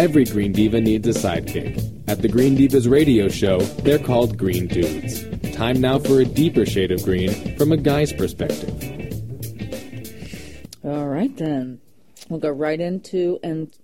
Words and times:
Every 0.00 0.24
Green 0.24 0.52
Diva 0.52 0.80
needs 0.80 1.06
a 1.06 1.10
sidekick. 1.10 1.76
At 2.08 2.22
the 2.22 2.28
Green 2.28 2.56
Divas 2.56 2.90
radio 2.90 3.28
show, 3.28 3.60
they're 3.60 3.98
called 3.98 4.38
Green 4.38 4.66
Dudes. 4.66 5.26
Time 5.54 5.78
now 5.78 5.98
for 5.98 6.20
a 6.20 6.24
deeper 6.24 6.64
shade 6.64 6.90
of 6.90 7.02
green 7.02 7.54
from 7.58 7.70
a 7.70 7.76
guy's 7.76 8.10
perspective. 8.10 8.72
All 10.82 11.06
right, 11.06 11.36
then. 11.36 11.82
We'll 12.30 12.40
go 12.40 12.48
right 12.48 12.80
into 12.80 13.40
and 13.42 13.76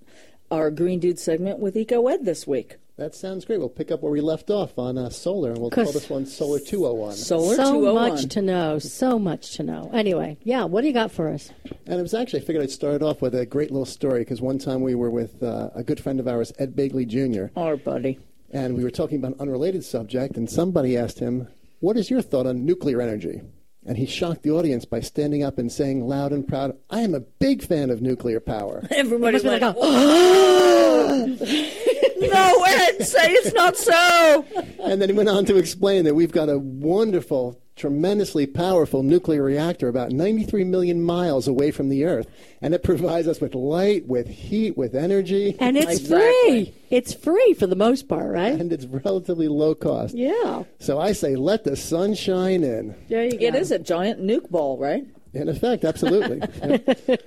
our 0.50 0.70
Green 0.70 1.00
Dude 1.00 1.18
segment 1.18 1.58
with 1.58 1.74
EcoEd 1.74 2.24
this 2.24 2.46
week. 2.46 2.76
That 2.98 3.14
sounds 3.14 3.44
great. 3.44 3.58
We'll 3.58 3.68
pick 3.68 3.90
up 3.90 4.00
where 4.00 4.10
we 4.10 4.22
left 4.22 4.48
off 4.48 4.78
on 4.78 4.96
uh, 4.96 5.10
solar, 5.10 5.50
and 5.50 5.60
we'll 5.60 5.68
call 5.68 5.92
this 5.92 6.08
one 6.08 6.24
Solar 6.24 6.58
201. 6.58 7.12
Solar 7.16 7.54
so 7.54 7.72
201. 7.74 7.95
much 7.95 8.24
to 8.32 8.40
know. 8.40 8.78
So 8.78 9.18
much 9.18 9.56
to 9.56 9.62
know. 9.62 9.90
Anyway, 9.92 10.38
yeah, 10.45 10.64
what 10.64 10.80
do 10.80 10.86
you 10.86 10.95
got 10.95 11.12
for 11.12 11.28
us? 11.28 11.50
And 11.86 11.98
it 11.98 12.02
was 12.02 12.14
actually, 12.14 12.40
I 12.40 12.45
figured 12.46 12.62
I'd 12.62 12.70
start 12.70 13.02
off 13.02 13.20
with 13.20 13.34
a 13.34 13.45
great 13.45 13.70
little 13.70 13.84
story 13.84 14.20
because 14.20 14.40
one 14.40 14.59
time 14.59 14.80
we 14.80 14.95
were 14.95 15.10
with 15.10 15.42
uh, 15.42 15.68
a 15.74 15.82
good 15.82 16.00
friend 16.00 16.19
of 16.20 16.27
ours, 16.27 16.55
Ed 16.59 16.74
Begley 16.74 17.06
Jr., 17.06 17.52
Our 17.60 17.77
buddy. 17.77 18.19
and 18.50 18.74
we 18.74 18.82
were 18.82 18.91
talking 18.91 19.19
about 19.19 19.33
an 19.34 19.41
unrelated 19.41 19.84
subject, 19.84 20.38
and 20.38 20.48
somebody 20.48 20.97
asked 20.97 21.19
him, 21.19 21.48
What 21.80 21.98
is 21.98 22.08
your 22.08 22.22
thought 22.22 22.47
on 22.47 22.64
nuclear 22.64 23.02
energy? 23.02 23.42
And 23.86 23.96
he 23.96 24.04
shocked 24.06 24.42
the 24.42 24.50
audience 24.50 24.84
by 24.84 24.98
standing 25.00 25.45
up 25.45 25.58
and 25.58 25.70
saying 25.70 26.06
loud 26.08 26.32
and 26.32 26.46
proud, 26.46 26.77
I 26.90 27.00
am 27.00 27.14
a 27.14 27.20
big 27.20 27.62
fan 27.62 27.90
of 27.90 28.02
nuclear 28.02 28.40
power. 28.40 28.82
Everybody's 28.90 29.44
Must 29.44 29.62
like, 29.62 29.62
like, 29.62 29.77
oh, 29.78 31.27
no, 32.18 32.64
Ed, 32.64 33.06
say 33.06 33.30
it's 33.30 33.54
not 33.54 33.77
so. 33.77 34.44
and 34.82 35.00
then 35.00 35.08
he 35.08 35.14
went 35.14 35.28
on 35.28 35.44
to 35.44 35.56
explain 35.56 36.04
that 36.04 36.14
we've 36.14 36.32
got 36.32 36.48
a 36.48 36.58
wonderful, 36.58 37.60
tremendously 37.76 38.46
powerful 38.46 39.02
nuclear 39.02 39.42
reactor 39.42 39.88
about 39.88 40.10
93 40.10 40.64
million 40.64 41.02
miles 41.02 41.46
away 41.46 41.70
from 41.70 41.90
the 41.90 42.04
Earth, 42.04 42.26
and 42.62 42.74
it 42.74 42.82
provides 42.82 43.28
us 43.28 43.40
with 43.40 43.54
light, 43.54 44.06
with 44.06 44.26
heat, 44.28 44.76
with 44.76 44.94
energy, 44.94 45.54
and 45.60 45.76
it's 45.76 46.00
Exactly. 46.00 46.64
free. 46.64 46.74
It's 46.90 47.12
free 47.12 47.52
for 47.54 47.66
the 47.66 47.76
most 47.76 48.08
part, 48.08 48.33
right? 48.33 48.58
and 48.58 48.72
it's 48.72 48.86
relatively 48.86 49.46
low 49.48 49.74
cost. 49.74 50.14
Yeah. 50.14 50.64
So 50.80 50.98
I 50.98 51.12
say, 51.12 51.36
let 51.36 51.64
the 51.64 51.77
sun 51.77 52.14
shine 52.14 52.64
in. 52.64 52.94
There 53.08 53.24
you 53.24 53.38
It 53.38 53.55
is 53.55 53.70
a 53.70 53.78
giant 53.78 54.20
nuke 54.22 54.50
ball, 54.50 54.78
right? 54.78 55.05
In 55.34 55.48
effect, 55.48 55.84
absolutely. 55.84 56.40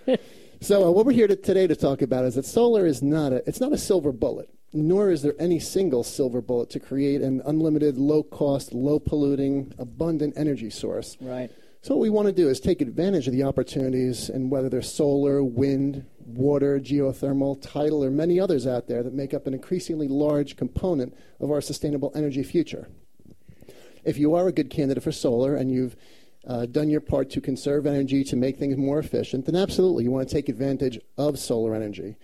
Yeah. 0.07 0.15
So 0.61 0.85
uh, 0.85 0.91
what 0.91 1.05
we're 1.05 1.13
here 1.13 1.27
to, 1.27 1.37
today 1.37 1.67
to 1.67 1.75
talk 1.75 2.01
about 2.01 2.25
is 2.25 2.35
that 2.35 2.45
solar 2.45 2.85
is 2.85 3.01
not 3.01 3.31
a 3.31 3.41
it's 3.47 3.61
not 3.61 3.71
a 3.71 3.77
silver 3.77 4.11
bullet, 4.11 4.49
nor 4.73 5.09
is 5.09 5.21
there 5.21 5.35
any 5.39 5.59
single 5.59 6.03
silver 6.03 6.41
bullet 6.41 6.69
to 6.71 6.79
create 6.79 7.21
an 7.21 7.41
unlimited, 7.45 7.97
low 7.97 8.23
cost, 8.23 8.73
low 8.73 8.99
polluting, 8.99 9.73
abundant 9.77 10.33
energy 10.37 10.69
source. 10.69 11.17
Right. 11.19 11.49
So 11.81 11.95
what 11.95 12.01
we 12.01 12.09
want 12.09 12.27
to 12.27 12.33
do 12.33 12.49
is 12.49 12.59
take 12.59 12.81
advantage 12.81 13.27
of 13.27 13.33
the 13.33 13.43
opportunities, 13.43 14.29
and 14.29 14.51
whether 14.51 14.67
they're 14.67 14.81
solar, 14.81 15.41
wind, 15.41 16.05
water, 16.25 16.77
geothermal, 16.79 17.61
tidal, 17.61 18.03
or 18.03 18.11
many 18.11 18.39
others 18.39 18.67
out 18.67 18.87
there 18.87 19.01
that 19.01 19.13
make 19.13 19.33
up 19.33 19.47
an 19.47 19.53
increasingly 19.53 20.09
large 20.09 20.57
component 20.57 21.15
of 21.39 21.51
our 21.51 21.61
sustainable 21.61 22.11
energy 22.15 22.43
future. 22.43 22.89
If 24.03 24.17
you 24.17 24.35
are 24.35 24.47
a 24.47 24.51
good 24.51 24.69
candidate 24.69 25.03
for 25.03 25.13
solar 25.13 25.55
and 25.55 25.71
you've 25.71 25.95
uh, 26.45 26.65
done 26.65 26.89
your 26.89 27.01
part 27.01 27.29
to 27.31 27.41
conserve 27.41 27.85
energy 27.85 28.23
to 28.25 28.35
make 28.35 28.57
things 28.57 28.77
more 28.77 28.99
efficient, 28.99 29.45
then 29.45 29.55
absolutely 29.55 30.03
you 30.03 30.11
want 30.11 30.27
to 30.27 30.35
take 30.35 30.49
advantage 30.49 30.99
of 31.17 31.39
solar 31.39 31.73
energy. 31.75 32.17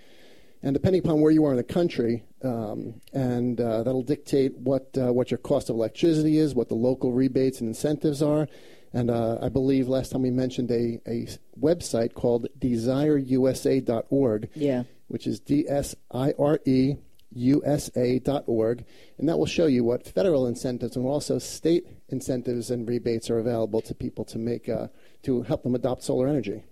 And 0.65 0.73
depending 0.73 1.01
upon 1.05 1.21
where 1.21 1.31
you 1.31 1.45
are 1.45 1.51
in 1.51 1.57
the 1.57 1.63
country, 1.63 2.23
um, 2.43 2.99
and 3.13 3.61
uh, 3.61 3.83
that'll 3.83 4.01
dictate 4.01 4.57
what 4.57 4.89
uh, 4.97 5.13
what 5.13 5.29
your 5.29 5.37
cost 5.37 5.69
of 5.69 5.75
electricity 5.75 6.39
is, 6.39 6.55
what 6.55 6.69
the 6.69 6.75
local 6.75 7.11
rebates 7.13 7.59
and 7.61 7.67
incentives 7.69 8.23
are. 8.23 8.47
And 8.91 9.11
uh, 9.11 9.37
I 9.43 9.49
believe 9.49 9.87
last 9.87 10.11
time 10.11 10.23
we 10.23 10.31
mentioned 10.31 10.71
a, 10.71 10.99
a 11.05 11.27
website 11.59 12.15
called 12.15 12.47
dsireusa.org, 12.59 14.49
Yeah. 14.55 14.83
which 15.07 15.27
is 15.27 15.39
D 15.39 15.65
S 15.69 15.93
I 16.11 16.33
R 16.39 16.59
E 16.65 16.95
U 17.33 17.61
S 17.63 17.91
A.org, 17.95 18.85
and 19.19 19.29
that 19.29 19.37
will 19.37 19.45
show 19.45 19.67
you 19.67 19.83
what 19.83 20.07
federal 20.07 20.47
incentives 20.47 20.95
and 20.95 21.05
also 21.05 21.37
state 21.37 21.85
incentives 22.09 22.71
and 22.71 22.89
rebates 22.89 23.29
are 23.29 23.37
available 23.37 23.81
to 23.81 23.93
people 23.93 24.25
to 24.25 24.39
make 24.39 24.67
uh, 24.67 24.87
to 25.23 25.43
help 25.43 25.61
them 25.61 25.75
adopt 25.75 26.01
solar 26.01 26.27
energy. 26.27 26.63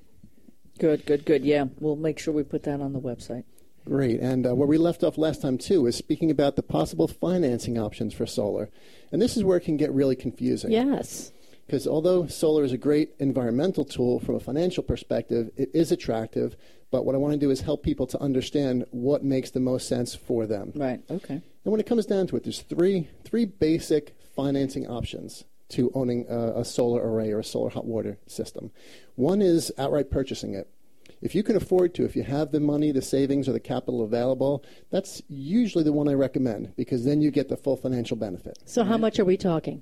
Good, 0.79 1.06
good, 1.06 1.25
good. 1.25 1.46
Yeah, 1.46 1.66
we'll 1.79 1.96
make 1.96 2.17
sure 2.17 2.34
we 2.34 2.41
put 2.41 2.63
that 2.63 2.81
on 2.81 2.94
the 2.94 3.00
website. 3.00 3.44
Great. 3.85 4.19
And 4.19 4.45
uh, 4.45 4.55
where 4.55 4.67
we 4.67 4.77
left 4.77 5.03
off 5.03 5.17
last 5.17 5.41
time, 5.41 5.57
too, 5.57 5.85
is 5.88 5.95
speaking 5.95 6.31
about 6.31 6.55
the 6.55 6.63
possible 6.63 7.07
financing 7.07 7.77
options 7.77 8.13
for 8.13 8.25
solar. 8.25 8.69
And 9.11 9.21
this 9.21 9.35
is 9.35 9.44
where 9.44 9.57
it 9.57 9.66
can 9.66 9.77
get 9.77 9.91
really 9.91 10.16
confusing. 10.16 10.71
Yes. 10.71 11.31
Because 11.66 11.88
although 11.88 12.27
solar 12.27 12.63
is 12.63 12.72
a 12.72 12.77
great 12.77 13.11
environmental 13.19 13.85
tool 13.85 14.19
from 14.19 14.35
a 14.35 14.39
financial 14.39 14.83
perspective, 14.83 15.51
it 15.55 15.69
is 15.73 15.91
attractive. 15.91 16.55
But 16.91 17.05
what 17.05 17.16
I 17.16 17.17
want 17.17 17.33
to 17.33 17.39
do 17.39 17.51
is 17.51 17.61
help 17.61 17.83
people 17.83 18.05
to 18.07 18.22
understand 18.22 18.85
what 18.91 19.23
makes 19.23 19.51
the 19.51 19.59
most 19.59 19.88
sense 19.88 20.13
for 20.13 20.45
them. 20.45 20.72
Right. 20.75 21.01
Okay. 21.09 21.35
And 21.35 21.72
when 21.72 21.79
it 21.79 21.85
comes 21.85 22.05
down 22.05 22.27
to 22.27 22.35
it, 22.35 22.43
there's 22.43 22.61
three, 22.61 23.07
three 23.23 23.45
basic 23.45 24.16
financing 24.35 24.88
options 24.88 25.45
to 25.69 25.91
owning 25.95 26.25
a, 26.29 26.59
a 26.59 26.66
solar 26.66 27.01
array 27.01 27.31
or 27.31 27.39
a 27.39 27.43
solar 27.43 27.69
hot 27.69 27.85
water 27.85 28.17
system. 28.27 28.72
One 29.16 29.41
is 29.41 29.72
outright 29.77 30.11
purchasing 30.11 30.53
it. 30.53 30.69
If 31.23 31.34
you 31.34 31.41
can 31.41 31.56
afford 31.56 31.95
to, 31.95 32.03
if 32.03 32.17
you 32.17 32.23
have 32.23 32.51
the 32.51 32.59
money, 32.59 32.91
the 32.91 33.01
savings, 33.01 33.47
or 33.47 33.53
the 33.53 33.59
capital 33.59 34.03
available, 34.03 34.63
that's 34.91 35.22
usually 35.29 35.85
the 35.85 35.94
one 35.94 36.09
I 36.09 36.13
recommend 36.13 36.75
because 36.75 37.06
then 37.06 37.22
you 37.22 37.31
get 37.31 37.47
the 37.47 37.56
full 37.56 37.78
financial 37.78 38.17
benefit. 38.17 38.59
So 38.66 38.84
how 38.84 38.97
much 38.97 39.19
are 39.19 39.25
we 39.25 39.38
talking? 39.38 39.81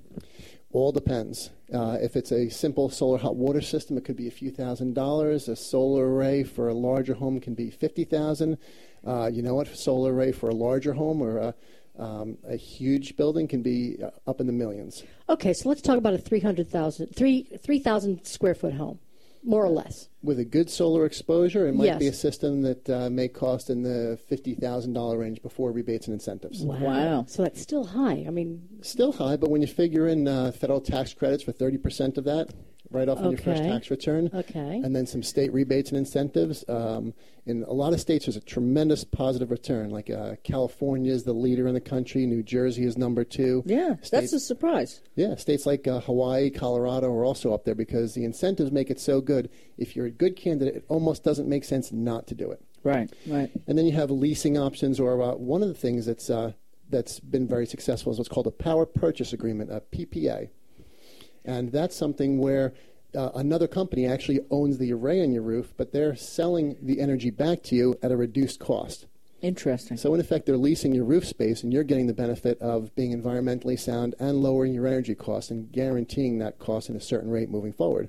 All 0.70 0.92
depends. 0.92 1.50
Uh, 1.74 1.98
if 2.00 2.14
it's 2.14 2.30
a 2.30 2.48
simple 2.48 2.88
solar 2.88 3.18
hot 3.18 3.34
water 3.34 3.60
system, 3.60 3.98
it 3.98 4.04
could 4.04 4.16
be 4.16 4.28
a 4.28 4.30
few 4.30 4.52
thousand 4.52 4.94
dollars. 4.94 5.48
A 5.48 5.56
solar 5.56 6.08
array 6.08 6.44
for 6.44 6.68
a 6.68 6.74
larger 6.74 7.14
home 7.14 7.40
can 7.40 7.54
be 7.54 7.70
fifty 7.70 8.04
thousand. 8.04 8.56
Uh, 9.04 9.26
you 9.26 9.42
know 9.42 9.54
what? 9.54 9.66
Solar 9.76 10.14
array 10.14 10.30
for 10.30 10.48
a 10.48 10.54
larger 10.54 10.92
home 10.92 11.20
or 11.20 11.38
a, 11.38 11.54
um, 11.98 12.38
a 12.48 12.56
huge 12.56 13.16
building 13.16 13.48
can 13.48 13.62
be 13.62 13.98
uh, 14.02 14.10
up 14.30 14.40
in 14.40 14.46
the 14.46 14.52
millions. 14.52 15.02
Okay, 15.28 15.52
so 15.52 15.68
let's 15.68 15.82
talk 15.82 15.98
about 15.98 16.14
a 16.14 16.18
300,000 16.18 17.14
3 17.14 17.42
3,000 17.62 18.24
square 18.24 18.54
foot 18.54 18.74
home, 18.74 18.98
more 19.44 19.64
or 19.64 19.68
less. 19.70 20.08
With 20.22 20.38
a 20.38 20.44
good 20.44 20.70
solar 20.70 21.04
exposure, 21.04 21.66
it 21.66 21.74
might 21.74 21.86
Yes. 21.86 21.98
be 21.98 22.06
a 22.06 22.12
system 22.12 22.62
that 22.62 22.88
uh, 22.88 23.10
may 23.10 23.28
cost 23.28 23.70
in 23.70 23.82
the 23.82 24.18
fifty 24.28 24.54
thousand 24.54 24.92
dollar 24.92 25.18
range 25.18 25.42
before 25.42 25.72
rebates 25.72 26.06
and 26.06 26.14
incentives. 26.14 26.62
Wow. 26.62 27.24
So 27.28 27.42
that's 27.42 27.60
still 27.60 27.84
high. 27.84 28.24
I 28.26 28.30
mean, 28.30 28.68
Still 28.82 29.12
high, 29.12 29.36
but 29.36 29.50
when 29.50 29.60
you 29.60 29.66
figure 29.68 30.06
in 30.06 30.28
uh, 30.28 30.52
federal 30.52 30.80
tax 30.80 31.12
credits 31.14 31.42
for 31.42 31.52
thirty 31.52 31.76
percent 31.78 32.18
of 32.18 32.24
that, 32.24 32.50
right 32.94 33.08
off 33.08 33.18
on 33.18 33.30
your 33.30 33.38
first 33.40 33.62
tax 33.62 33.90
return, 33.90 34.30
Okay. 34.34 34.80
and 34.84 34.94
then 34.94 35.06
some 35.06 35.22
state 35.22 35.52
rebates 35.52 35.90
and 35.90 35.98
incentives. 35.98 36.64
Um, 36.68 37.14
in 37.46 37.64
a 37.64 37.72
lot 37.72 37.92
of 37.92 38.00
states, 38.00 38.26
there's 38.26 38.36
a 38.36 38.40
tremendous 38.40 39.02
positive 39.04 39.50
return. 39.50 39.90
Like 39.90 40.10
uh, 40.10 40.36
California 40.44 41.12
is 41.12 41.24
the 41.24 41.32
leader 41.32 41.66
in 41.66 41.74
the 41.74 41.80
country. 41.80 42.24
New 42.26 42.42
Jersey 42.42 42.84
is 42.84 42.96
number 42.96 43.24
two. 43.24 43.62
Yeah, 43.66 43.94
States, 43.96 44.10
that's 44.10 44.32
a 44.32 44.40
surprise. 44.40 45.00
yeah, 45.16 45.34
states 45.36 45.66
like 45.66 45.86
uh, 45.88 46.00
Hawaii, 46.00 46.50
Colorado 46.50 47.12
are 47.12 47.24
also 47.24 47.52
up 47.52 47.64
there 47.64 47.74
because 47.74 48.14
the 48.14 48.24
incentives 48.24 48.70
make 48.70 48.90
it 48.90 49.00
so 49.00 49.20
good. 49.20 49.50
If 49.76 49.96
you're 49.96 50.06
a 50.06 50.10
good 50.10 50.36
candidate, 50.36 50.76
it 50.76 50.84
almost 50.88 51.24
doesn't 51.24 51.48
make 51.48 51.64
sense 51.64 51.90
not 51.90 52.26
to 52.28 52.34
do 52.34 52.50
it. 52.52 52.62
Right. 52.84 53.12
Right. 53.26 53.50
And 53.66 53.76
then 53.78 53.86
you 53.86 53.92
have 53.92 54.10
leasing 54.10 54.56
options, 54.58 54.98
or 55.00 55.20
uh, 55.22 55.34
one 55.34 55.62
of 55.62 55.68
the 55.68 55.74
things 55.74 56.06
that's 56.06 56.30
uh, 56.30 56.52
that's 56.90 57.18
been 57.20 57.48
very 57.48 57.64
successful 57.66 58.12
is 58.12 58.18
what's 58.18 58.28
called 58.28 58.46
a 58.46 58.50
power 58.50 58.84
purchase 58.86 59.32
agreement, 59.32 59.70
a 59.72 59.80
PPA, 59.80 60.50
and 61.44 61.72
that's 61.72 61.96
something 61.96 62.38
where 62.38 62.72
uh, 63.14 63.30
another 63.34 63.68
company 63.68 64.06
actually 64.06 64.40
owns 64.50 64.78
the 64.78 64.92
array 64.92 65.22
on 65.22 65.32
your 65.32 65.42
roof, 65.42 65.74
but 65.76 65.92
they're 65.92 66.16
selling 66.16 66.76
the 66.80 67.00
energy 67.00 67.30
back 67.30 67.62
to 67.64 67.74
you 67.74 67.98
at 68.02 68.10
a 68.10 68.16
reduced 68.16 68.58
cost. 68.58 69.06
Interesting. 69.42 69.96
So 69.96 70.14
in 70.14 70.20
effect, 70.20 70.46
they're 70.46 70.56
leasing 70.56 70.94
your 70.94 71.04
roof 71.04 71.26
space, 71.26 71.62
and 71.64 71.72
you're 71.72 71.82
getting 71.82 72.06
the 72.06 72.14
benefit 72.14 72.60
of 72.60 72.94
being 72.94 73.12
environmentally 73.12 73.78
sound 73.78 74.14
and 74.20 74.38
lowering 74.38 74.72
your 74.72 74.86
energy 74.86 75.16
costs 75.16 75.50
and 75.50 75.70
guaranteeing 75.72 76.38
that 76.38 76.58
cost 76.60 76.88
at 76.88 76.96
a 76.96 77.00
certain 77.00 77.28
rate 77.30 77.50
moving 77.50 77.72
forward. 77.72 78.08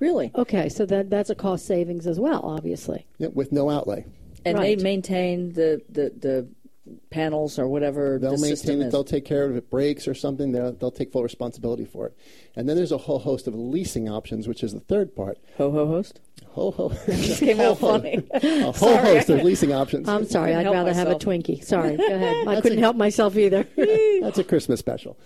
Really? 0.00 0.30
okay, 0.34 0.68
so 0.68 0.86
that 0.86 1.10
that's 1.10 1.28
a 1.30 1.34
cost 1.34 1.66
savings 1.66 2.06
as 2.06 2.20
well, 2.20 2.40
obviously. 2.44 3.06
Yep, 3.18 3.34
with 3.34 3.50
no 3.52 3.68
outlay. 3.68 4.04
And 4.44 4.56
Right. 4.56 4.78
they 4.78 4.82
maintain 4.82 5.52
the, 5.52 5.82
the, 5.88 6.12
the 6.16 6.48
panels 7.10 7.58
or 7.58 7.66
whatever 7.68 8.18
They'll 8.18 8.32
the 8.32 8.36
maintain 8.38 8.56
system 8.56 8.80
it. 8.82 8.86
is. 8.86 8.92
They'll 8.92 9.04
take 9.04 9.24
care 9.24 9.44
of 9.44 9.50
it. 9.50 9.54
If 9.58 9.64
it 9.64 9.70
breaks 9.70 10.06
or 10.08 10.14
something, 10.14 10.52
they'll, 10.52 10.72
they'll 10.72 10.90
take 10.90 11.12
full 11.12 11.22
responsibility 11.22 11.84
for 11.84 12.06
it. 12.06 12.16
And 12.56 12.68
then 12.68 12.76
there's 12.76 12.92
a 12.92 12.98
whole 12.98 13.18
host 13.20 13.46
of 13.46 13.54
leasing 13.54 14.08
options, 14.08 14.46
which 14.48 14.62
is 14.62 14.72
the 14.74 14.80
third 14.80 15.14
part. 15.16 15.38
Ho 15.56 15.70
ho 15.70 15.86
host. 15.86 16.20
Ho 16.50 16.70
ho. 16.70 16.88
Just 17.06 17.40
came 17.40 17.60
out 17.60 17.78
funny. 17.78 18.22
a 18.34 18.72
whole 18.72 18.96
host 18.98 19.28
of 19.30 19.42
leasing 19.42 19.72
options. 19.72 20.08
I'm 20.08 20.24
sorry, 20.26 20.54
I'd 20.54 20.62
help 20.62 20.74
rather 20.74 20.94
have 20.94 21.08
a. 21.08 21.14
Twinkie. 21.14 21.64
Sorry, 21.64 21.96
go 21.96 22.04
ahead. 22.06 22.48
I 22.48 22.60
couldn't 22.60 22.78
a- 22.78 22.82
help 22.82 22.96
myself 22.96 23.36
either. 23.36 23.66
That's 24.22 24.38
a 24.38 24.44
Christmas 24.44 24.80
special. 24.80 25.18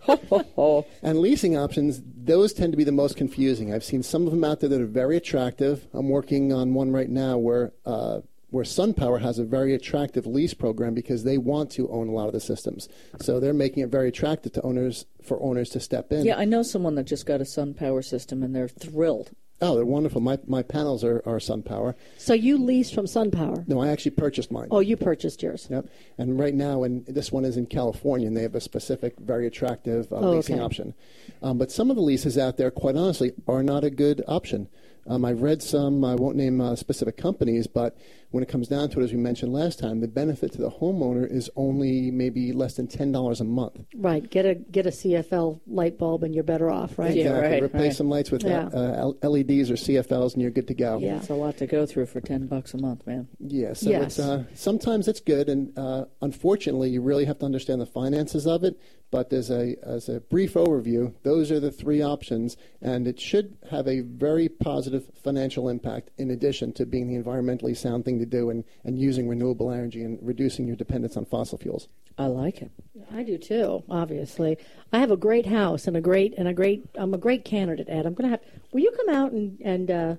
ho 0.00 0.16
ho 0.28 0.44
ho. 0.56 0.86
And 1.02 1.18
leasing 1.20 1.56
options, 1.56 2.00
those 2.04 2.52
tend 2.52 2.72
to 2.72 2.76
be 2.76 2.84
the 2.84 2.92
most 2.92 3.16
confusing. 3.16 3.72
I've 3.72 3.84
seen 3.84 4.02
some 4.02 4.26
of 4.26 4.32
them 4.32 4.44
out 4.44 4.60
there 4.60 4.68
that 4.68 4.80
are 4.80 4.86
very 4.86 5.16
attractive. 5.16 5.86
I'm 5.92 6.08
working 6.08 6.52
on 6.52 6.74
one 6.74 6.90
right 6.90 7.08
now 7.08 7.38
where 7.38 7.72
uh, 7.84 8.20
where 8.50 8.64
SunPower 8.64 9.20
has 9.20 9.38
a 9.38 9.44
very 9.44 9.74
attractive 9.74 10.26
lease 10.26 10.54
program 10.54 10.94
because 10.94 11.24
they 11.24 11.38
want 11.38 11.70
to 11.72 11.88
own 11.90 12.08
a 12.08 12.12
lot 12.12 12.26
of 12.26 12.32
the 12.32 12.40
systems. 12.40 12.88
So 13.20 13.40
they're 13.40 13.52
making 13.54 13.82
it 13.82 13.88
very 13.90 14.08
attractive 14.08 14.52
to 14.52 14.62
owners 14.62 15.06
for 15.22 15.40
owners 15.42 15.70
to 15.70 15.80
step 15.80 16.12
in. 16.12 16.24
Yeah, 16.24 16.36
I 16.36 16.44
know 16.44 16.62
someone 16.62 16.94
that 16.96 17.04
just 17.04 17.26
got 17.26 17.40
a 17.40 17.44
SunPower 17.44 18.04
system 18.04 18.42
and 18.42 18.54
they're 18.54 18.68
thrilled. 18.68 19.30
Oh, 19.62 19.74
they're 19.74 19.84
wonderful. 19.84 20.22
My 20.22 20.38
my 20.46 20.62
panels 20.62 21.04
are, 21.04 21.22
are 21.26 21.38
SunPower. 21.38 21.94
So 22.16 22.32
you 22.32 22.56
lease 22.56 22.90
from 22.90 23.04
SunPower. 23.04 23.68
No, 23.68 23.80
I 23.82 23.88
actually 23.88 24.12
purchased 24.12 24.50
mine. 24.50 24.68
Oh, 24.70 24.80
you 24.80 24.96
purchased 24.96 25.42
yours. 25.42 25.68
Yep. 25.70 25.86
And 26.16 26.38
right 26.38 26.54
now, 26.54 26.82
and 26.82 27.04
this 27.04 27.30
one 27.30 27.44
is 27.44 27.58
in 27.58 27.66
California, 27.66 28.26
and 28.26 28.34
they 28.34 28.42
have 28.42 28.54
a 28.54 28.60
specific, 28.60 29.18
very 29.20 29.46
attractive 29.46 30.10
uh, 30.10 30.16
Oh, 30.16 30.30
leasing 30.36 30.56
okay. 30.56 30.64
option. 30.64 30.94
Um, 31.42 31.58
but 31.58 31.70
some 31.70 31.90
of 31.90 31.96
the 31.96 32.02
leases 32.02 32.38
out 32.38 32.56
there, 32.56 32.70
quite 32.70 32.96
honestly, 32.96 33.32
are 33.46 33.62
not 33.62 33.84
a 33.84 33.90
good 33.90 34.24
option. 34.26 34.68
Um, 35.06 35.24
I've 35.24 35.42
read 35.42 35.62
some, 35.62 36.04
I 36.04 36.14
won't 36.14 36.36
name 36.36 36.60
uh, 36.60 36.76
specific 36.76 37.16
companies, 37.16 37.66
but 37.66 37.96
when 38.30 38.42
it 38.44 38.48
comes 38.48 38.68
down 38.68 38.90
to 38.90 39.00
it, 39.00 39.04
as 39.04 39.12
we 39.12 39.18
mentioned 39.18 39.52
last 39.52 39.78
time, 39.78 40.00
the 40.00 40.06
benefit 40.08 40.52
to 40.52 40.58
the 40.58 40.70
homeowner 40.70 41.28
is 41.28 41.50
only 41.56 42.10
maybe 42.10 42.52
less 42.52 42.74
than 42.74 42.86
$10 42.86 43.40
a 43.40 43.44
month. 43.44 43.80
Right. 43.94 44.28
Get 44.30 44.46
a 44.46 44.54
get 44.54 44.86
a 44.86 44.90
CFL 44.90 45.60
light 45.66 45.98
bulb 45.98 46.22
and 46.22 46.32
you're 46.34 46.44
better 46.44 46.70
off, 46.70 46.96
right? 46.98 47.14
Yeah, 47.14 47.22
Exactly. 47.30 47.50
right, 47.50 47.62
Replace 47.64 47.82
right. 47.82 47.94
some 47.96 48.08
lights 48.08 48.30
with 48.30 48.44
Yeah. 48.44 48.66
uh, 48.66 49.12
LEDs 49.22 49.70
or 49.70 49.74
CFLs, 49.76 50.34
and 50.34 50.42
you're 50.42 50.50
good 50.52 50.68
to 50.68 50.74
go. 50.74 50.98
Yeah. 50.98 51.16
It's 51.16 51.28
a 51.30 51.34
lot 51.34 51.56
to 51.58 51.66
go 51.66 51.86
through 51.86 52.06
for 52.06 52.20
ten 52.20 52.46
bucks 52.46 52.72
a 52.74 52.78
month, 52.78 53.06
man. 53.06 53.26
Yeah, 53.40 53.72
so 53.72 53.90
Yes. 53.90 54.18
it's, 54.18 54.18
uh, 54.20 54.44
sometimes 54.54 55.08
it's 55.08 55.20
good, 55.20 55.48
and 55.48 55.76
uh, 55.76 56.04
unfortunately, 56.22 56.90
you 56.90 57.00
really 57.02 57.24
have 57.24 57.38
to 57.40 57.46
understand 57.46 57.80
the 57.80 57.86
finances 57.86 58.46
of 58.46 58.62
it. 58.62 58.78
But 59.10 59.32
as 59.32 59.50
a 59.50 59.76
as 59.82 60.08
a 60.08 60.20
brief 60.20 60.54
overview, 60.54 61.14
those 61.24 61.50
are 61.50 61.58
the 61.58 61.72
three 61.72 62.00
options, 62.00 62.56
and 62.80 63.08
it 63.08 63.18
should 63.18 63.56
have 63.70 63.88
a 63.88 64.00
very 64.00 64.48
positive 64.48 65.04
financial 65.22 65.68
impact. 65.68 66.10
In 66.16 66.30
addition 66.30 66.72
to 66.74 66.86
being 66.86 67.08
the 67.08 67.20
environmentally 67.20 67.76
sound 67.76 68.04
thing 68.04 68.20
to 68.20 68.26
do, 68.26 68.50
and, 68.50 68.64
and 68.84 68.98
using 68.98 69.28
renewable 69.28 69.72
energy 69.72 70.04
and 70.04 70.18
reducing 70.22 70.66
your 70.66 70.76
dependence 70.76 71.16
on 71.16 71.24
fossil 71.24 71.58
fuels. 71.58 71.88
I 72.18 72.26
like 72.26 72.62
it. 72.62 72.70
I 73.12 73.22
do 73.22 73.38
too. 73.38 73.82
Obviously, 73.88 74.58
I 74.92 74.98
have 74.98 75.10
a 75.10 75.16
great 75.16 75.46
house 75.46 75.86
and 75.86 75.96
a 75.96 76.00
great 76.00 76.34
and 76.36 76.46
a 76.46 76.52
great. 76.52 76.86
I'm 76.94 77.14
a 77.14 77.18
great 77.18 77.44
candidate, 77.44 77.88
Ed. 77.88 78.06
I'm 78.06 78.14
going 78.14 78.30
to 78.30 78.36
have. 78.36 78.40
Will 78.72 78.80
you 78.80 78.92
come 78.92 79.08
out 79.08 79.32
and 79.32 79.58
and 79.60 79.90
uh, 79.90 80.14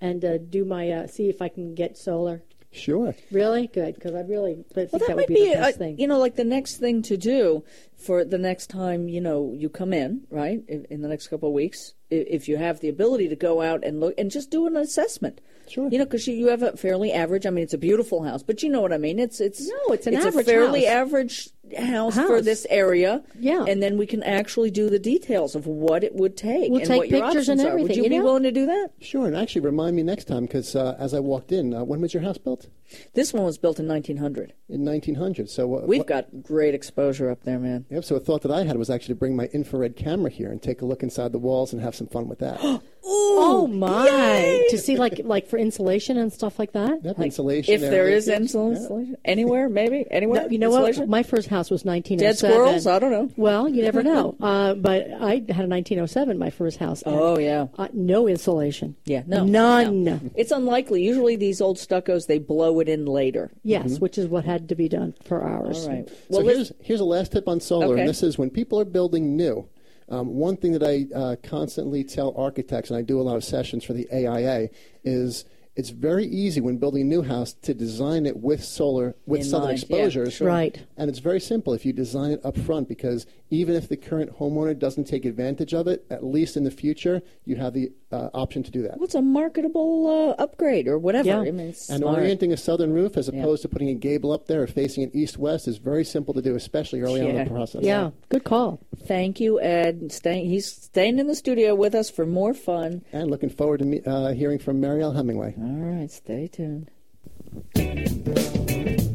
and 0.00 0.24
uh, 0.24 0.38
do 0.38 0.64
my 0.64 0.90
uh, 0.90 1.06
see 1.06 1.30
if 1.30 1.40
I 1.40 1.48
can 1.48 1.74
get 1.74 1.96
solar? 1.96 2.42
Sure. 2.72 3.14
Really 3.30 3.68
good 3.68 3.94
because 3.94 4.14
I 4.14 4.20
really 4.20 4.52
I 4.52 4.74
think 4.74 4.92
Well, 4.92 4.98
that, 4.98 5.06
that, 5.08 5.16
would 5.16 5.16
might 5.16 5.28
be, 5.28 5.34
be, 5.34 5.48
the 5.50 5.56
best 5.56 5.78
thing. 5.78 5.98
you 5.98 6.06
know, 6.06 6.18
like 6.18 6.36
the 6.36 6.44
next 6.44 6.76
thing 6.76 7.00
to 7.02 7.16
do 7.16 7.64
for 7.96 8.22
the 8.24 8.36
next 8.38 8.68
time 8.68 9.08
you 9.08 9.20
know 9.20 9.52
you 9.56 9.68
come 9.70 9.92
in, 9.94 10.22
right? 10.30 10.62
In, 10.68 10.84
in 10.90 11.00
the 11.00 11.08
next 11.08 11.28
couple 11.28 11.48
of 11.48 11.54
weeks, 11.54 11.94
i- 12.12 12.14
if 12.28 12.48
you 12.48 12.58
have 12.58 12.80
the 12.80 12.88
ability 12.90 13.28
to 13.28 13.36
go 13.36 13.62
out 13.62 13.82
and 13.82 14.00
look 14.00 14.14
and 14.18 14.30
just 14.30 14.50
do 14.50 14.66
an 14.66 14.76
assessment. 14.76 15.40
Sure. 15.68 15.88
You 15.90 15.98
know, 15.98 16.04
because 16.04 16.28
you, 16.28 16.34
you 16.36 16.48
have 16.48 16.62
a 16.62 16.76
fairly 16.76 17.12
average. 17.12 17.44
I 17.46 17.50
mean, 17.50 17.64
it's 17.64 17.74
a 17.74 17.78
beautiful 17.78 18.22
house, 18.22 18.42
but 18.42 18.62
you 18.62 18.68
know 18.68 18.80
what 18.80 18.92
I 18.92 18.98
mean. 18.98 19.18
It's 19.18 19.40
it's 19.40 19.66
No, 19.66 19.92
it's 19.94 20.06
an 20.06 20.14
a 20.14 20.18
average 20.18 20.46
fairly 20.46 20.84
house. 20.84 20.94
average 20.94 21.48
house, 21.78 22.14
for 22.16 22.40
this 22.40 22.66
area. 22.70 23.22
Yeah. 23.38 23.64
and 23.66 23.82
then 23.82 23.96
we 23.98 24.06
can 24.06 24.22
actually 24.22 24.70
do 24.70 24.88
the 24.90 24.98
details 24.98 25.54
of 25.54 25.66
what 25.66 26.04
it 26.04 26.14
would 26.14 26.36
take 26.36 26.70
We'll 26.70 26.80
and 26.80 26.88
take 26.88 26.98
what 26.98 27.08
your 27.08 27.20
pictures 27.22 27.48
options 27.48 27.60
and 27.60 27.68
are. 27.70 27.76
Would 27.82 27.96
you, 27.96 28.04
you 28.04 28.10
be 28.10 28.18
know? 28.18 28.24
willing 28.24 28.42
to 28.44 28.52
do 28.52 28.66
that? 28.66 28.90
Sure, 29.00 29.26
and 29.26 29.36
actually 29.36 29.62
remind 29.62 29.96
me 29.96 30.02
next 30.02 30.24
time 30.24 30.46
because 30.46 30.74
uh, 30.76 30.96
as 30.98 31.14
I 31.14 31.20
walked 31.20 31.52
in, 31.52 31.74
uh, 31.74 31.84
when 31.84 32.00
was 32.00 32.14
your 32.14 32.22
house 32.22 32.38
built? 32.38 32.68
This 33.14 33.32
one 33.32 33.44
was 33.44 33.58
built 33.58 33.80
in 33.80 33.88
1900. 33.88 34.52
In 34.68 34.84
1900. 34.84 35.50
So 35.50 35.78
uh, 35.78 35.80
We've 35.86 35.98
what- 36.00 36.06
got 36.06 36.42
great 36.42 36.74
exposure 36.74 37.30
up 37.30 37.42
there, 37.42 37.58
man. 37.58 37.84
Yep, 37.90 38.04
so 38.04 38.16
a 38.16 38.20
thought 38.20 38.42
that 38.42 38.52
I 38.52 38.64
had 38.64 38.76
was 38.76 38.90
actually 38.90 39.14
to 39.14 39.18
bring 39.18 39.34
my 39.36 39.46
infrared 39.46 39.96
camera 39.96 40.30
here 40.30 40.50
and 40.50 40.62
take 40.62 40.82
a 40.82 40.86
look 40.86 41.02
inside 41.02 41.32
the 41.32 41.38
walls 41.38 41.72
and 41.72 41.82
have 41.82 41.94
some 41.94 42.06
fun 42.06 42.28
with 42.28 42.38
that. 42.40 42.60
oh 43.08 43.66
my! 43.66 44.66
To 44.70 44.78
see 44.78 44.96
like 44.96 45.20
like 45.24 45.46
for 45.46 45.56
insulation 45.58 46.16
and 46.16 46.32
stuff 46.32 46.58
like 46.58 46.72
that. 46.72 47.00
Yep, 47.02 47.18
Like, 47.18 47.26
insulation. 47.26 47.74
If 47.74 47.80
there 47.80 48.08
is 48.08 48.28
air 48.28 48.36
leakage. 48.40 48.54
insulation 48.54 49.16
anywhere, 49.24 49.68
maybe 49.68 50.04
anywhere. 50.10 50.42
No, 50.42 50.48
you 50.48 50.58
know 50.58 50.68
insulation? 50.70 51.02
what? 51.02 51.08
My 51.08 51.22
first 51.22 51.48
house 51.48 51.70
was 51.70 51.84
1907. 51.84 52.18
Dead 52.18 52.38
squirrels? 52.38 52.86
I 52.86 52.98
don't 52.98 53.10
know. 53.12 53.30
Well, 53.36 53.68
you 53.68 53.82
never 53.82 54.02
know. 54.12 54.36
uh, 54.40 54.74
but 54.74 55.04
I 55.20 55.34
had 55.48 55.64
a 55.64 55.68
1907, 55.68 56.38
my 56.38 56.50
first 56.50 56.78
house. 56.78 57.02
Oh, 57.06 57.38
yeah. 57.38 57.66
Uh, 57.78 57.88
no 57.92 58.26
insulation. 58.28 58.96
Yeah, 59.04 59.22
no, 59.26 59.44
None. 59.44 60.04
no. 60.04 60.20
It's 60.34 60.50
unlikely. 60.50 61.02
Usually, 61.04 61.36
these 61.36 61.60
old 61.60 61.76
stuccos 61.78 62.26
they 62.26 62.38
blow 62.38 62.80
it 62.80 62.88
in 62.88 63.06
later. 63.06 63.50
Yes, 63.62 63.98
which 64.00 64.18
is 64.18 64.26
what 64.26 64.44
had 64.44 64.68
to 64.70 64.74
be 64.74 64.88
done 64.88 65.14
for 65.24 65.42
ours. 65.42 65.84
All 65.86 65.92
right. 65.94 66.08
Well, 66.28 66.42
let's- 66.42 66.56
here's 66.56 66.72
here's 66.80 67.00
a 67.00 67.04
last 67.04 67.32
tip 67.32 67.48
on 67.48 67.60
solar, 67.60 67.86
Okay. 67.92 68.00
and 68.00 68.08
this 68.08 68.22
is 68.22 68.38
when 68.38 68.50
people 68.50 68.80
are 68.80 68.84
building 68.84 69.36
new. 69.36 69.68
Um, 70.08 70.36
one 70.36 70.56
thing 70.56 70.72
that 70.72 70.84
I 70.84 71.06
uh, 71.14 71.36
constantly 71.42 72.04
tell 72.04 72.32
architects, 72.36 72.90
and 72.90 72.98
I 72.98 73.02
do 73.02 73.20
a 73.20 73.22
lot 73.22 73.36
of 73.36 73.44
sessions 73.44 73.84
for 73.84 73.92
the 73.92 74.08
AIA, 74.12 74.70
is 75.04 75.44
it's 75.76 75.90
very 75.90 76.24
easy 76.26 76.60
when 76.60 76.78
building 76.78 77.02
a 77.02 77.04
new 77.04 77.22
house 77.22 77.52
to 77.62 77.74
design 77.74 78.24
it 78.26 78.38
with 78.38 78.64
solar, 78.64 79.14
with 79.26 79.40
In 79.42 79.46
southern 79.46 79.68
mind, 79.68 79.84
yeah, 79.88 79.96
exposures. 79.96 80.34
sure. 80.34 80.48
Right. 80.48 80.82
And 80.96 81.08
it's 81.10 81.18
very 81.18 81.40
simple 81.40 81.74
if 81.74 81.84
you 81.84 81.92
design 81.92 82.30
it 82.32 82.40
up 82.44 82.56
front 82.56 82.88
because 82.88 83.26
even 83.50 83.74
if 83.74 83.88
the 83.88 83.96
current 83.96 84.38
homeowner 84.38 84.76
doesn't 84.76 85.04
take 85.04 85.24
advantage 85.24 85.74
of 85.74 85.86
it, 85.86 86.04
at 86.10 86.24
least 86.24 86.56
in 86.56 86.64
the 86.64 86.70
future, 86.70 87.22
you 87.44 87.56
have 87.56 87.74
the 87.74 87.92
uh, 88.12 88.30
option 88.34 88.62
to 88.62 88.70
do 88.70 88.82
that. 88.82 88.98
what's 88.98 89.14
a 89.16 89.20
marketable 89.22 90.06
uh, 90.38 90.42
upgrade 90.42 90.86
or 90.88 90.96
whatever? 90.98 91.28
Yeah. 91.28 91.40
I 91.40 91.50
mean, 91.50 91.68
it's 91.68 91.90
And 91.90 92.00
smart. 92.00 92.18
orienting 92.20 92.52
a 92.52 92.56
southern 92.56 92.92
roof 92.92 93.16
as 93.16 93.28
Yeah. 93.28 93.40
opposed 93.40 93.62
to 93.62 93.68
putting 93.68 93.88
a 93.90 93.94
gable 93.94 94.32
up 94.32 94.46
there 94.46 94.62
or 94.62 94.66
facing 94.66 95.02
it 95.02 95.10
east 95.14 95.38
west 95.38 95.66
is 95.68 95.78
very 95.78 96.04
simple 96.04 96.32
to 96.34 96.40
do, 96.40 96.54
especially 96.54 97.00
early 97.02 97.20
on 97.20 97.28
in 97.28 97.44
the 97.44 97.50
process. 97.50 97.82
Yeah, 97.84 98.10
good 98.28 98.44
call. 98.44 98.80
Thank 99.06 99.40
you, 99.40 99.60
Ed. 99.60 100.10
Staying, 100.12 100.46
he's 100.48 100.66
staying 100.70 101.18
in 101.18 101.26
the 101.26 101.34
studio 101.34 101.74
with 101.74 101.94
us 101.94 102.08
for 102.08 102.24
more 102.24 102.54
fun. 102.54 103.02
And 103.12 103.30
looking 103.30 103.50
forward 103.50 103.78
to 103.80 103.84
me, 103.84 104.00
uh, 104.06 104.32
hearing 104.32 104.58
from 104.58 104.80
Mariel 104.80 105.12
Hemingway. 105.12 105.54
All 105.66 105.72
right, 105.72 106.08
stay 106.08 106.46
tuned. 106.46 106.92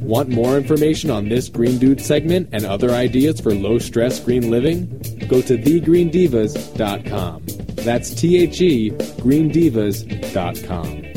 Want 0.02 0.28
more 0.28 0.58
information 0.58 1.10
on 1.10 1.30
this 1.30 1.48
Green 1.48 1.78
Dude 1.78 2.02
segment 2.02 2.50
and 2.52 2.66
other 2.66 2.92
ideas 2.92 3.40
for 3.40 3.54
low 3.54 3.80
stress 3.80 4.20
green 4.20 4.52
living? 4.52 4.88
Go 5.30 5.42
to 5.42 5.58
thegreendivas.com. 5.58 7.44
That's 7.86 8.14
T 8.14 8.44
H 8.44 8.60
E 8.60 8.92
greendivas.com. 8.92 11.11